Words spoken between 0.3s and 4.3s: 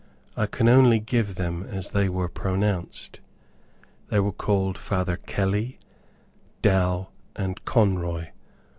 I can only give them as they were pronounced. They